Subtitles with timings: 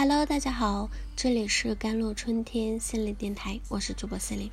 [0.00, 4.48] Hello，大家好，这里是甘露春天心理电台，我是主播心灵。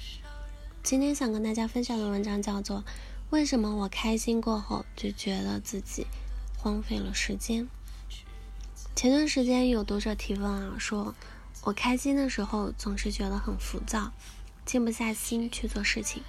[0.82, 2.80] 今天想跟大家分享的文章叫做
[3.30, 6.08] 《为什么我开心过后就觉得自己
[6.58, 7.66] 荒废了时间》。
[8.96, 11.14] 前段时间有读者提问啊，说
[11.64, 14.12] 我开心的时候总是觉得很浮躁，
[14.66, 16.24] 静不下心去做事情，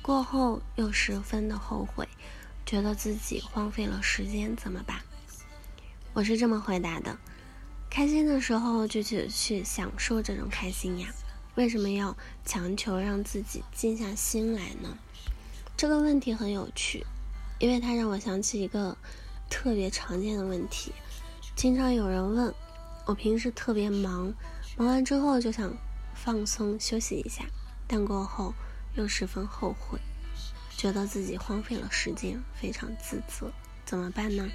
[0.00, 2.08] 过后又十分的后悔，
[2.64, 5.02] 觉得自己荒废了时间，怎么办？
[6.14, 7.18] 我是这么回答的。
[7.90, 11.08] 开心的时候就去去享受这种开心呀，
[11.56, 14.96] 为什么要强求让自己静下心来呢？
[15.76, 17.04] 这个问题很有趣，
[17.58, 18.96] 因为它让我想起一个
[19.50, 20.92] 特别常见的问题。
[21.56, 22.54] 经常有人问
[23.06, 24.32] 我，平时特别忙，
[24.76, 25.76] 忙完之后就想
[26.14, 27.44] 放松休息一下，
[27.88, 28.54] 但过后
[28.94, 29.98] 又十分后悔，
[30.76, 33.50] 觉得自己荒废了时间，非常自责，
[33.84, 34.48] 怎么办呢？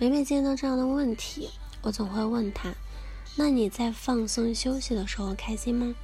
[0.00, 1.50] 每每见到这样的问题。
[1.82, 2.72] 我总会问他
[3.36, 5.94] ：“那你在放松休息的时候开心吗？”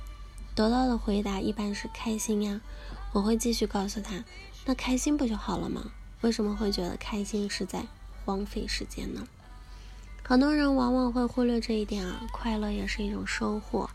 [0.55, 2.61] 得到的回答一般是开心呀。
[3.13, 4.25] 我会继续告诉他
[4.67, 5.93] ：“那开心不就好了吗？
[6.21, 7.87] 为什么会觉得开心是在
[8.25, 9.27] 荒废时间呢？”
[10.25, 13.89] 很多人往往会忽略这一点啊，快乐也是一种收获，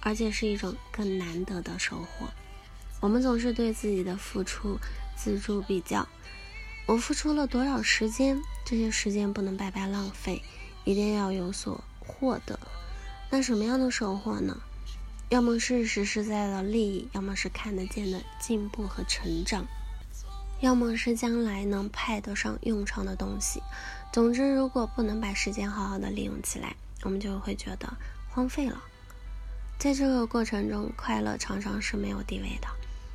[0.00, 2.28] 而且是一种更难得的收获。
[3.00, 4.78] 我们总是对自己的付出
[5.16, 6.06] 锱铢比较，
[6.86, 8.42] 我付出了多少时间？
[8.66, 10.42] 这些时间不能白白浪费。
[10.84, 12.58] 一定要有所获得，
[13.30, 14.56] 那什么样的收获呢？
[15.28, 19.64] 要么是实实在在的利益，要么是看得见的进步和成长，
[20.60, 23.62] 要么是将来能派得上用场的东西。
[24.12, 27.96] 总之，如果不能把时间好好的利用起来，我们就会觉得
[28.28, 28.82] 荒废了。
[29.78, 32.66] 在这个过程中，快乐常常是没有地位的，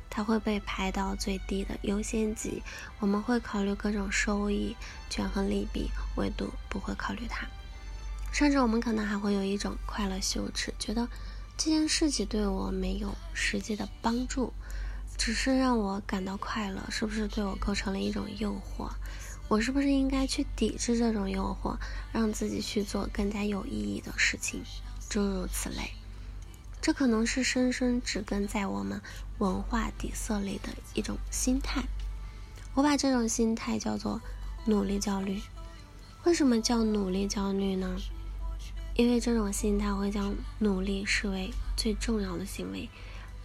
[0.08, 2.62] 它会被排到最低的优先级。
[2.98, 4.74] 我们会考虑各种收益、
[5.10, 7.46] 权衡利弊，唯独不会考虑它。
[8.38, 11.08] 甚至我们可能还会有一种快乐羞耻，觉得
[11.56, 14.52] 这件事情对我没有实际的帮助，
[15.16, 18.90] 只是让我感到快乐，是不是对我构成了一种诱惑？
[19.48, 21.78] 我是不是应该去抵制这种诱惑，
[22.12, 24.62] 让自己去做更加有意义的事情？
[25.08, 25.92] 诸如此类，
[26.82, 29.00] 这可能是深深植根在我们
[29.38, 31.84] 文化底色里的一种心态。
[32.74, 34.20] 我把这种心态叫做
[34.66, 35.40] 努力焦虑。
[36.24, 37.96] 为什么叫努力焦虑呢？
[38.96, 42.88] 因为这种心态会将努力视为最重要的行为，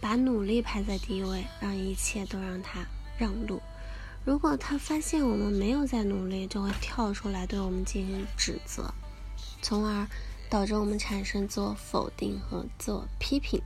[0.00, 2.86] 把努力排在第一位，让一切都让他
[3.18, 3.60] 让路。
[4.24, 8.94] 如果他发现我们没有在努力，就会跳出来对我们进行指责，
[9.60, 10.08] 从而
[10.48, 13.60] 导致我们产生自我否定和自我批评，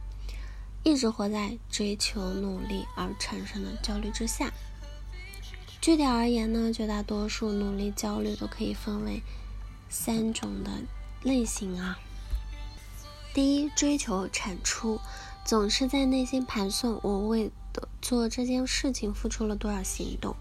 [0.83, 4.53] 一直活在追求努力而产生的焦虑之下。
[5.81, 9.23] 具体而言呢，绝大多数努力焦虑都可以分为
[9.89, 10.71] 三种的。
[11.27, 11.99] 类型啊，
[13.35, 15.01] 第一，追求产出，
[15.45, 20.37] 总是在内心盘算我为的做这件事情付出了多少行动，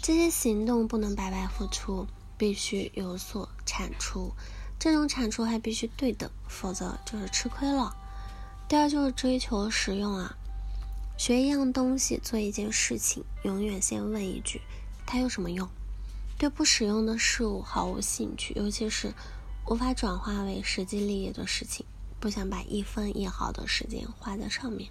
[0.00, 2.06] 这些行动不能白白付出，
[2.38, 4.32] 必须有所产出，
[4.78, 7.94] 这种产出还必须对等，否则就是吃亏了。
[8.66, 10.34] 第二就是追求实用啊，
[11.18, 14.62] 学一样东西，做一件事情，永远先问一句，
[15.04, 15.68] 它有什么用？
[16.38, 19.12] 对不实用的事物毫无兴趣，尤其是。
[19.70, 21.86] 无法转化为实际利益的事情，
[22.18, 24.90] 不想把一分一毫的时间花在上面。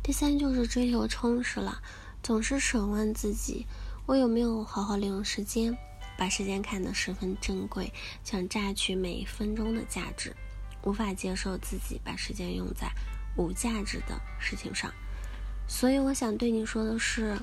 [0.00, 1.82] 第三就是追求充实了，
[2.22, 3.66] 总是审问自己：
[4.06, 5.76] 我有没有好好利用时间？
[6.16, 10.36] 把时间看得十分珍贵，想榨取每一分钟的价值，
[10.84, 12.88] 无法接受自己把时间用在
[13.36, 14.92] 无价值的事情上。
[15.66, 17.36] 所以我想对你说的是，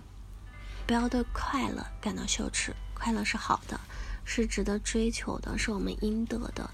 [0.88, 3.78] 不要对快乐感到羞耻，快乐是好的。
[4.26, 6.70] 是值得追求的，是我们应得的，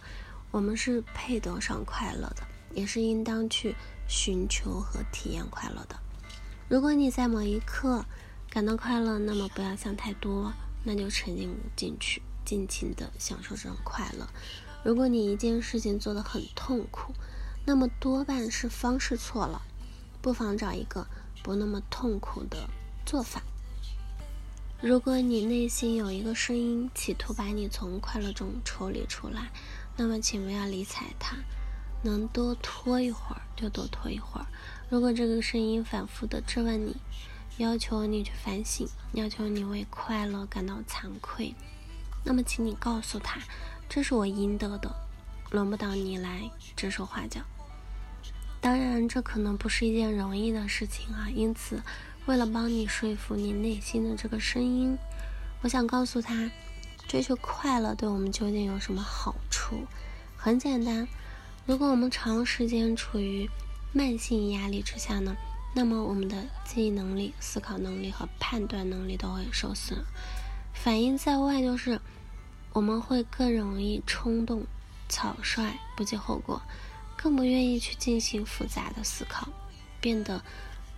[0.51, 2.43] 我们是配得上快乐的，
[2.73, 3.75] 也是应当去
[4.07, 5.99] 寻求和体验快乐的。
[6.67, 8.05] 如果你在某一刻
[8.49, 14.27] 感到快乐，那么不要想太多，那就沉浸进去，尽情的享受这种快乐。
[14.83, 17.13] 如果你一件事情做得很痛苦，
[17.65, 19.61] 那么多半是方式错了，
[20.21, 21.05] 不妨找一个
[21.43, 22.69] 不那么痛苦的
[23.05, 23.41] 做法。
[24.81, 29.51] 如果你内心有一个声音，企图把你从快乐中抽离出来，
[29.97, 31.35] 那么请不要理睬它，
[32.01, 34.47] 能多拖一会儿就多拖一会儿。
[34.89, 36.95] 如果这个声音反复的质问你，
[37.57, 41.53] 要求你去反省，要求你为快乐感到惭愧，
[42.23, 43.41] 那么请你告诉他，
[43.89, 44.95] 这是我应得的，
[45.51, 47.41] 轮不到你来指手画脚。
[48.61, 51.83] 当然，这可能不是一件容易的事情啊，因此。
[52.29, 54.95] 为了帮你说服你内心的这个声音，
[55.61, 56.51] 我想告诉他，
[57.07, 59.87] 追求快乐对我们究竟有什么好处？
[60.37, 61.07] 很简单，
[61.65, 63.49] 如果我们长时间处于
[63.91, 65.35] 慢性压力之下呢，
[65.73, 69.97] 那么我们的记忆能力、思考能力和判断能力都会受损。
[70.71, 71.99] 反映在外就是
[72.73, 74.67] 我们会更容易冲动、
[75.09, 76.61] 草率、不计后果，
[77.17, 79.49] 更不愿意去进行复杂的思考，
[79.99, 80.43] 变得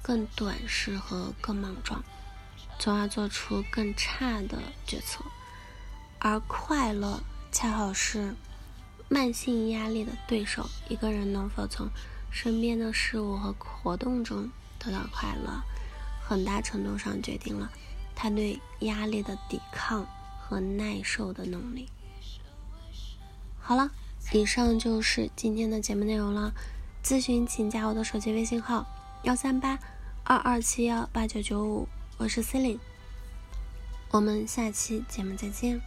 [0.02, 2.04] 更短视和更莽撞，
[2.80, 5.24] 从而做出更差的决策。
[6.20, 7.22] 而快乐
[7.52, 8.36] 恰好是。
[9.14, 11.90] 慢性压力的对手，一个人能否从
[12.32, 14.50] 身边的事物和活动中
[14.80, 15.62] 得到快乐，
[16.24, 17.70] 很大程度上决定了
[18.16, 20.08] 他对压力的抵抗
[20.40, 21.90] 和耐受的能力。
[23.60, 23.92] 好了，
[24.32, 26.54] 以上就是今天的节目内容了。
[27.04, 28.86] 咨询请加我的手机微信号：
[29.24, 29.78] 幺三八
[30.24, 31.88] 二二七幺八九九五，
[32.18, 32.80] 我是 c e l i n e
[34.12, 35.82] 我们下期节目再见。